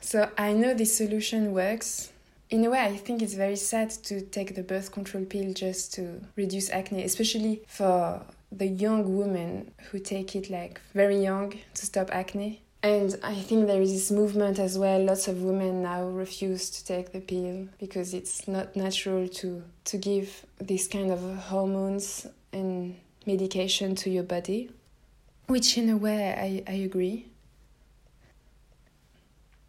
So 0.00 0.30
I 0.36 0.52
know 0.52 0.74
this 0.74 0.94
solution 0.94 1.52
works 1.52 2.12
in 2.50 2.64
a 2.64 2.70
way, 2.70 2.80
I 2.80 2.96
think 2.96 3.20
it's 3.20 3.34
very 3.34 3.56
sad 3.56 3.90
to 4.04 4.22
take 4.22 4.54
the 4.54 4.62
birth 4.62 4.90
control 4.90 5.24
pill 5.26 5.52
just 5.52 5.92
to 5.94 6.20
reduce 6.34 6.70
acne, 6.70 7.04
especially 7.04 7.62
for 7.66 8.22
the 8.50 8.66
young 8.66 9.16
women 9.16 9.72
who 9.90 9.98
take 9.98 10.34
it 10.34 10.50
like 10.50 10.80
very 10.94 11.22
young 11.22 11.54
to 11.74 11.86
stop 11.86 12.08
acne. 12.12 12.62
And 12.82 13.18
I 13.24 13.34
think 13.34 13.66
there 13.66 13.82
is 13.82 13.92
this 13.92 14.10
movement 14.10 14.58
as 14.58 14.78
well. 14.78 15.02
Lots 15.02 15.26
of 15.26 15.42
women 15.42 15.82
now 15.82 16.04
refuse 16.04 16.70
to 16.70 16.84
take 16.84 17.12
the 17.12 17.20
pill 17.20 17.68
because 17.80 18.14
it's 18.14 18.46
not 18.46 18.76
natural 18.76 19.28
to, 19.28 19.64
to 19.86 19.96
give 19.96 20.46
this 20.58 20.86
kind 20.86 21.10
of 21.10 21.20
hormones 21.36 22.26
and 22.52 22.96
medication 23.26 23.94
to 23.96 24.10
your 24.10 24.22
body, 24.22 24.70
which 25.48 25.76
in 25.76 25.88
a 25.90 25.96
way 25.96 26.64
I, 26.68 26.72
I 26.72 26.76
agree. 26.76 27.26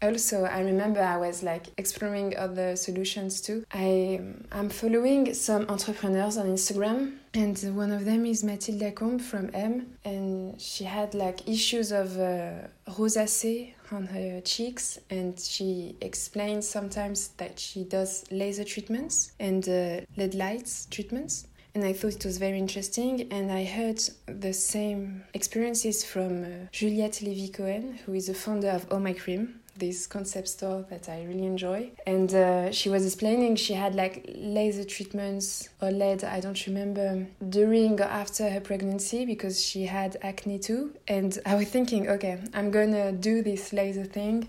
Also, 0.01 0.45
I 0.45 0.61
remember 0.61 1.01
I 1.01 1.17
was 1.17 1.43
like 1.43 1.67
exploring 1.77 2.37
other 2.37 2.77
solutions 2.77 3.41
too. 3.41 3.65
I 3.73 4.21
am 4.51 4.69
following 4.69 5.33
some 5.33 5.65
entrepreneurs 5.67 6.37
on 6.37 6.47
Instagram, 6.47 7.17
and 7.33 7.57
one 7.75 7.91
of 7.91 8.05
them 8.05 8.25
is 8.25 8.43
Mathilde 8.43 8.79
Lacombe 8.79 9.19
from 9.19 9.49
Aime, 9.53 9.87
and 10.05 10.59
she 10.59 10.85
had 10.85 11.13
like 11.13 11.47
issues 11.49 11.91
of 11.91 12.17
uh, 12.17 12.67
rosacea 12.87 13.73
on 13.91 14.07
her 14.07 14.39
cheeks, 14.41 14.99
and 15.09 15.37
she 15.37 15.97
explains 15.99 16.67
sometimes 16.67 17.29
that 17.37 17.59
she 17.59 17.83
does 17.83 18.23
laser 18.31 18.63
treatments 18.63 19.33
and 19.37 19.67
uh, 19.67 20.01
LED 20.15 20.33
lights 20.35 20.87
treatments 20.89 21.45
and 21.75 21.83
I 21.83 21.93
thought 21.93 22.15
it 22.15 22.25
was 22.25 22.37
very 22.37 22.57
interesting. 22.57 23.27
And 23.31 23.51
I 23.51 23.63
heard 23.63 24.01
the 24.25 24.53
same 24.53 25.23
experiences 25.33 26.03
from 26.03 26.43
uh, 26.43 26.47
Juliette 26.71 27.21
Levy 27.21 27.49
Cohen, 27.49 27.99
who 28.05 28.13
is 28.13 28.27
the 28.27 28.33
founder 28.33 28.69
of 28.69 28.87
Oh 28.89 28.99
My 28.99 29.13
Cream, 29.13 29.58
this 29.79 30.07
concept 30.07 30.47
store 30.49 30.85
that 30.89 31.09
I 31.09 31.23
really 31.23 31.45
enjoy. 31.45 31.91
And 32.05 32.33
uh, 32.33 32.71
she 32.71 32.89
was 32.89 33.05
explaining 33.05 33.55
she 33.55 33.73
had 33.73 33.95
like 33.95 34.29
laser 34.35 34.83
treatments 34.83 35.69
or 35.81 35.91
LED, 35.91 36.23
I 36.23 36.39
don't 36.39 36.65
remember, 36.67 37.27
during 37.47 37.99
or 37.99 38.05
after 38.05 38.49
her 38.49 38.59
pregnancy 38.59 39.25
because 39.25 39.63
she 39.63 39.85
had 39.85 40.17
acne 40.21 40.59
too. 40.59 40.93
And 41.07 41.37
I 41.45 41.55
was 41.55 41.69
thinking, 41.69 42.09
okay, 42.09 42.39
I'm 42.53 42.71
gonna 42.71 43.11
do 43.11 43.41
this 43.41 43.73
laser 43.73 44.05
thing. 44.05 44.47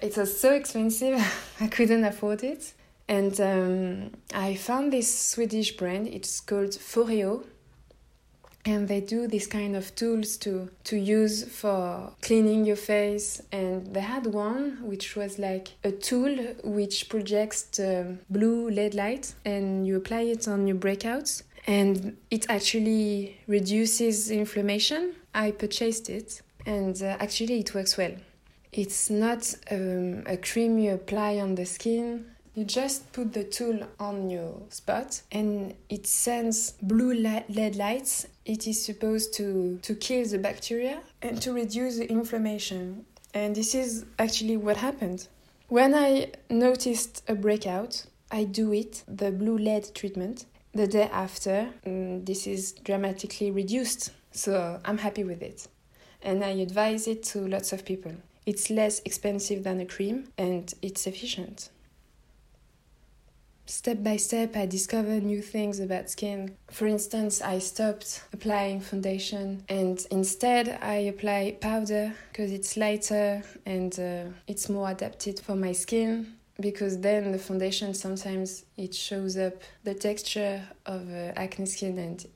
It 0.00 0.16
was 0.16 0.38
so 0.38 0.52
expensive, 0.52 1.18
I 1.60 1.66
couldn't 1.66 2.04
afford 2.04 2.44
it. 2.44 2.72
And 3.08 3.40
um, 3.40 4.10
I 4.34 4.54
found 4.54 4.92
this 4.92 5.12
Swedish 5.18 5.76
brand, 5.76 6.08
it's 6.08 6.40
called 6.40 6.72
Foreo 6.72 7.44
and 8.68 8.86
they 8.86 9.00
do 9.00 9.26
this 9.26 9.46
kind 9.46 9.74
of 9.74 9.94
tools 9.94 10.36
to 10.36 10.68
to 10.84 10.96
use 10.96 11.44
for 11.44 12.12
cleaning 12.20 12.64
your 12.66 12.76
face. 12.76 13.40
And 13.50 13.94
they 13.94 14.00
had 14.00 14.26
one 14.26 14.78
which 14.82 15.16
was 15.16 15.38
like 15.38 15.68
a 15.84 15.92
tool 15.92 16.36
which 16.62 17.08
projects 17.08 17.80
blue 18.28 18.70
led 18.70 18.94
light 18.94 19.34
and 19.44 19.86
you 19.86 19.96
apply 19.96 20.22
it 20.34 20.46
on 20.46 20.66
your 20.66 20.76
breakouts. 20.76 21.42
And 21.66 22.16
it 22.30 22.46
actually 22.48 23.38
reduces 23.46 24.30
inflammation. 24.30 25.14
I 25.34 25.50
purchased 25.52 26.08
it 26.10 26.42
and 26.66 27.00
uh, 27.02 27.16
actually 27.20 27.60
it 27.60 27.74
works 27.74 27.96
well. 27.96 28.14
It's 28.72 29.08
not 29.08 29.54
um, 29.70 30.24
a 30.26 30.36
cream 30.36 30.78
you 30.78 30.92
apply 30.92 31.38
on 31.38 31.54
the 31.54 31.64
skin 31.64 32.26
you 32.58 32.64
just 32.64 33.12
put 33.12 33.32
the 33.32 33.44
tool 33.44 33.86
on 34.00 34.28
your 34.28 34.60
spot 34.68 35.22
and 35.30 35.74
it 35.88 36.08
sends 36.08 36.72
blue 36.82 37.14
LED 37.14 37.76
lights. 37.76 38.26
It 38.44 38.66
is 38.66 38.84
supposed 38.84 39.32
to, 39.34 39.78
to 39.82 39.94
kill 39.94 40.26
the 40.26 40.38
bacteria 40.38 41.00
and 41.22 41.40
to 41.42 41.52
reduce 41.52 41.98
the 41.98 42.10
inflammation. 42.10 43.04
And 43.32 43.54
this 43.54 43.76
is 43.76 44.06
actually 44.18 44.56
what 44.56 44.76
happened. 44.76 45.28
When 45.68 45.94
I 45.94 46.32
noticed 46.50 47.22
a 47.28 47.36
breakout, 47.36 48.06
I 48.32 48.42
do 48.42 48.72
it, 48.72 49.04
the 49.06 49.30
blue 49.30 49.56
LED 49.56 49.94
treatment. 49.94 50.46
The 50.74 50.88
day 50.88 51.08
after, 51.12 51.68
this 51.84 52.48
is 52.48 52.72
dramatically 52.72 53.52
reduced. 53.52 54.10
So 54.32 54.80
I'm 54.84 54.98
happy 54.98 55.22
with 55.22 55.42
it. 55.42 55.68
And 56.22 56.42
I 56.42 56.48
advise 56.48 57.06
it 57.06 57.22
to 57.24 57.46
lots 57.46 57.72
of 57.72 57.84
people. 57.84 58.14
It's 58.46 58.68
less 58.68 59.00
expensive 59.04 59.62
than 59.62 59.78
a 59.78 59.86
cream 59.86 60.32
and 60.36 60.74
it's 60.82 61.06
efficient 61.06 61.70
step 63.68 64.02
by 64.02 64.16
step, 64.16 64.56
I 64.56 64.66
discovered 64.66 65.22
new 65.22 65.42
things 65.42 65.78
about 65.78 66.10
skin. 66.10 66.56
For 66.70 66.86
instance, 66.86 67.42
I 67.42 67.58
stopped 67.58 68.24
applying 68.32 68.80
foundation 68.80 69.64
and 69.68 70.04
instead 70.10 70.78
I 70.82 70.94
apply 71.12 71.58
powder 71.60 72.12
because 72.32 72.50
it's 72.50 72.76
lighter 72.76 73.42
and 73.66 73.98
uh, 74.00 74.24
it's 74.46 74.68
more 74.68 74.90
adapted 74.90 75.40
for 75.40 75.54
my 75.54 75.72
skin. 75.72 76.34
Because 76.60 76.98
then 76.98 77.30
the 77.30 77.38
foundation 77.38 77.94
sometimes 77.94 78.64
it 78.76 78.92
shows 78.92 79.36
up 79.36 79.62
the 79.84 79.94
texture 79.94 80.60
of 80.86 81.08
uh, 81.08 81.32
acne 81.36 81.66
skin, 81.66 81.98
and 81.98 82.26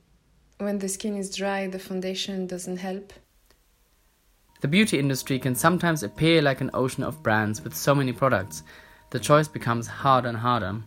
when 0.59 0.79
the 0.79 0.87
skin 0.87 1.17
is 1.17 1.35
dry, 1.35 1.67
the 1.67 1.77
foundation 1.77 2.47
doesn't 2.47 2.77
help. 2.77 3.11
The 4.61 4.69
beauty 4.69 4.97
industry 4.97 5.39
can 5.39 5.55
sometimes 5.55 6.03
appear 6.03 6.41
like 6.41 6.61
an 6.61 6.71
ocean 6.73 7.03
of 7.03 7.21
brands 7.21 7.61
with 7.65 7.75
so 7.75 7.93
many 7.93 8.13
products. 8.13 8.63
The 9.09 9.19
choice 9.19 9.49
becomes 9.49 9.87
harder 9.87 10.29
and 10.29 10.37
harder 10.37 10.81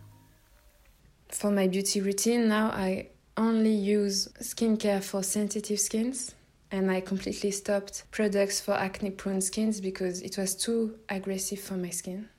for 1.29 1.51
my 1.51 1.67
beauty 1.67 2.01
routine 2.01 2.47
now 2.47 2.69
I 2.69 3.07
only 3.35 3.73
use 3.73 4.27
skincare 4.39 5.03
for 5.03 5.21
sensitive 5.23 5.79
skins 5.79 6.33
and 6.71 6.91
I 6.91 7.01
completely 7.01 7.51
stopped 7.51 8.03
products 8.11 8.59
for 8.59 8.73
acne 8.73 9.11
prone 9.11 9.41
skins 9.41 9.79
because 9.79 10.21
it 10.21 10.37
was 10.37 10.55
too 10.55 10.97
aggressive 11.07 11.59
for 11.59 11.75
my 11.75 11.89
skin. 11.89 12.29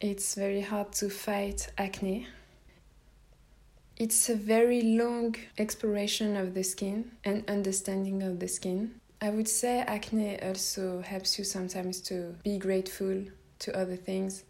It's 0.00 0.34
very 0.34 0.62
hard 0.62 0.92
to 0.94 1.10
fight 1.10 1.68
acne. 1.76 2.26
It's 3.96 4.28
a 4.30 4.34
very 4.34 4.82
long 4.82 5.36
exploration 5.58 6.36
of 6.36 6.54
the 6.54 6.64
skin 6.64 7.12
and 7.24 7.48
understanding 7.48 8.22
of 8.22 8.40
the 8.40 8.48
skin. 8.48 8.94
I 9.20 9.30
would 9.30 9.48
say 9.48 9.80
acne 9.80 10.42
also 10.42 11.02
helps 11.02 11.38
you 11.38 11.44
sometimes 11.44 12.00
to 12.02 12.34
be 12.42 12.58
grateful 12.58 13.24
to 13.60 13.78
other 13.78 13.96
things 13.96 14.44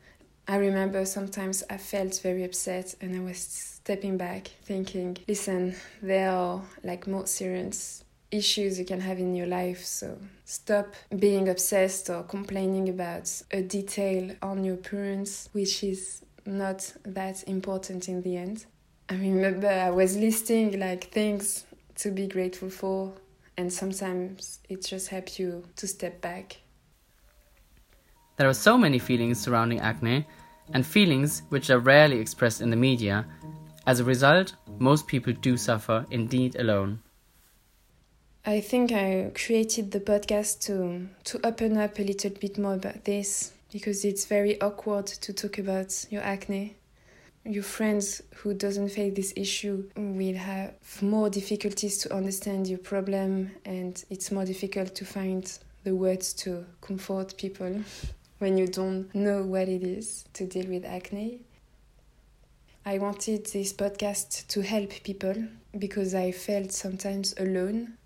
I 0.52 0.56
remember 0.56 1.06
sometimes 1.06 1.64
I 1.70 1.78
felt 1.78 2.20
very 2.22 2.44
upset 2.44 2.94
and 3.00 3.16
I 3.16 3.20
was 3.20 3.38
stepping 3.38 4.18
back 4.18 4.50
thinking, 4.64 5.16
listen, 5.26 5.74
there 6.02 6.30
are 6.30 6.60
like 6.84 7.06
more 7.06 7.26
serious 7.26 8.04
issues 8.30 8.78
you 8.78 8.84
can 8.84 9.00
have 9.00 9.18
in 9.18 9.34
your 9.34 9.46
life, 9.46 9.82
so 9.82 10.18
stop 10.44 10.92
being 11.18 11.48
obsessed 11.48 12.10
or 12.10 12.24
complaining 12.24 12.90
about 12.90 13.30
a 13.50 13.62
detail 13.62 14.36
on 14.42 14.62
your 14.62 14.74
appearance, 14.74 15.48
which 15.52 15.82
is 15.82 16.22
not 16.44 16.92
that 17.04 17.42
important 17.44 18.10
in 18.10 18.20
the 18.20 18.36
end. 18.36 18.66
I 19.08 19.14
remember 19.14 19.68
I 19.68 19.88
was 19.88 20.18
listing 20.18 20.78
like 20.78 21.04
things 21.04 21.64
to 21.94 22.10
be 22.10 22.26
grateful 22.26 22.68
for, 22.68 23.14
and 23.56 23.72
sometimes 23.72 24.60
it 24.68 24.84
just 24.84 25.08
helps 25.08 25.38
you 25.38 25.64
to 25.76 25.86
step 25.86 26.20
back 26.20 26.58
there 28.36 28.48
are 28.48 28.54
so 28.54 28.78
many 28.78 28.98
feelings 28.98 29.38
surrounding 29.38 29.80
acne, 29.80 30.26
and 30.72 30.86
feelings 30.86 31.42
which 31.48 31.70
are 31.70 31.78
rarely 31.78 32.18
expressed 32.18 32.60
in 32.60 32.70
the 32.70 32.76
media. 32.76 33.26
As 33.86 34.00
a 34.00 34.04
result, 34.04 34.54
most 34.78 35.06
people 35.06 35.32
do 35.32 35.56
suffer 35.56 36.06
indeed 36.10 36.56
alone. 36.56 37.00
I 38.44 38.60
think 38.60 38.90
I 38.90 39.30
created 39.34 39.92
the 39.92 40.00
podcast 40.00 40.60
to 40.66 41.08
to 41.24 41.46
open 41.46 41.76
up 41.76 41.98
a 41.98 42.02
little 42.02 42.30
bit 42.30 42.58
more 42.58 42.74
about 42.74 43.04
this 43.04 43.52
because 43.72 44.04
it's 44.04 44.26
very 44.26 44.60
awkward 44.60 45.06
to 45.06 45.32
talk 45.32 45.58
about 45.58 46.06
your 46.10 46.22
acne. 46.22 46.76
Your 47.44 47.62
friends 47.62 48.22
who 48.36 48.54
doesn't 48.54 48.90
face 48.90 49.14
this 49.14 49.32
issue 49.36 49.88
will 49.96 50.36
have 50.36 50.74
more 51.00 51.30
difficulties 51.30 51.98
to 51.98 52.14
understand 52.14 52.66
your 52.66 52.78
problem 52.78 53.50
and 53.64 54.04
it's 54.10 54.30
more 54.30 54.44
difficult 54.44 54.94
to 54.96 55.04
find 55.04 55.58
the 55.84 55.94
words 55.94 56.32
to 56.34 56.64
comfort 56.80 57.36
people. 57.36 57.82
When 58.42 58.58
you 58.58 58.66
don't 58.66 59.14
know 59.14 59.40
what 59.44 59.68
it 59.68 59.84
is 59.84 60.24
to 60.32 60.44
deal 60.44 60.66
with 60.66 60.84
acne. 60.84 61.42
I 62.84 62.98
wanted 62.98 63.46
this 63.46 63.72
podcast 63.72 64.48
to 64.48 64.62
help 64.62 64.90
people 65.04 65.44
because 65.78 66.12
I 66.12 66.32
felt 66.32 66.72
sometimes 66.72 67.34
alone. 67.38 67.98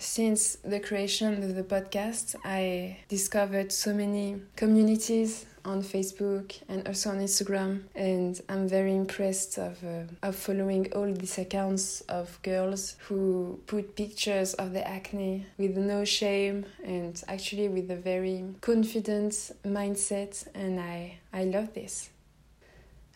Since 0.00 0.58
the 0.64 0.78
creation 0.78 1.42
of 1.42 1.56
the 1.56 1.64
podcast, 1.64 2.36
I 2.44 2.98
discovered 3.08 3.72
so 3.72 3.92
many 3.92 4.40
communities 4.54 5.44
on 5.64 5.82
Facebook 5.82 6.54
and 6.68 6.86
also 6.86 7.10
on 7.10 7.18
Instagram. 7.18 7.82
And 7.96 8.40
I'm 8.48 8.68
very 8.68 8.94
impressed 8.94 9.58
of, 9.58 9.82
uh, 9.82 10.04
of 10.22 10.36
following 10.36 10.92
all 10.92 11.12
these 11.12 11.36
accounts 11.38 12.02
of 12.02 12.40
girls 12.42 12.94
who 13.08 13.60
put 13.66 13.96
pictures 13.96 14.54
of 14.54 14.72
the 14.72 14.86
acne 14.86 15.46
with 15.58 15.76
no 15.76 16.04
shame 16.04 16.64
and 16.84 17.20
actually 17.26 17.68
with 17.68 17.90
a 17.90 17.96
very 17.96 18.44
confident 18.60 19.32
mindset. 19.66 20.46
And 20.54 20.78
I, 20.78 21.18
I 21.32 21.42
love 21.42 21.74
this. 21.74 22.10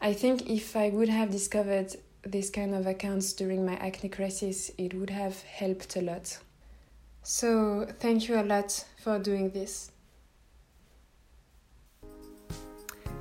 I 0.00 0.14
think 0.14 0.50
if 0.50 0.74
I 0.74 0.88
would 0.88 1.08
have 1.08 1.30
discovered 1.30 1.94
this 2.24 2.50
kind 2.50 2.74
of 2.74 2.88
accounts 2.88 3.32
during 3.34 3.64
my 3.64 3.76
acne 3.76 4.08
crisis, 4.08 4.72
it 4.76 4.94
would 4.94 5.10
have 5.10 5.40
helped 5.42 5.94
a 5.94 6.02
lot. 6.02 6.38
So, 7.22 7.86
thank 8.00 8.28
you 8.28 8.40
a 8.40 8.42
lot 8.42 8.84
for 9.02 9.18
doing 9.18 9.50
this. 9.50 9.92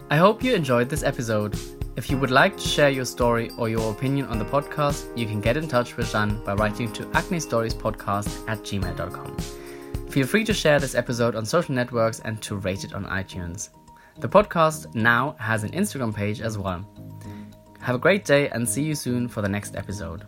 I 0.10 0.18
hope 0.18 0.44
you 0.44 0.54
enjoyed 0.54 0.90
this 0.90 1.04
episode. 1.04 1.58
If 1.96 2.10
you 2.10 2.18
would 2.18 2.32
like 2.32 2.58
to 2.58 2.68
share 2.68 2.90
your 2.90 3.06
story 3.06 3.50
or 3.58 3.70
your 3.70 3.92
opinion 3.92 4.28
on 4.28 4.40
the 4.40 4.46
podcast, 4.46 5.06
you 5.18 5.26
can 5.26 5.40
get 5.40 5.56
in 5.56 5.68
touch 5.68 5.96
with 5.96 6.12
Jeanne 6.12 6.44
by 6.44 6.54
writing 6.54 6.92
to 6.94 7.04
acnestoriespodcast 7.06 8.50
at 8.50 8.60
gmail.com. 8.60 9.38
Feel 10.10 10.28
free 10.28 10.44
to 10.44 10.54
share 10.54 10.80
this 10.80 10.96
episode 10.96 11.36
on 11.36 11.46
social 11.46 11.76
networks 11.76 12.20
and 12.22 12.42
to 12.42 12.58
rate 12.58 12.84
it 12.84 12.94
on 12.94 13.06
iTunes. 13.06 13.70
The 14.18 14.28
podcast 14.28 14.94
now 14.96 15.36
has 15.40 15.64
an 15.64 15.72
Instagram 15.72 16.14
page 16.14 16.42
as 16.42 16.58
well. 16.58 16.86
Have 17.80 17.96
a 17.96 18.00
great 18.00 18.26
day 18.26 18.50
and 18.50 18.68
see 18.68 18.84
you 18.84 18.96
soon 18.96 19.28
for 19.28 19.42
the 19.42 19.50
next 19.50 19.76
episode. 19.76 20.28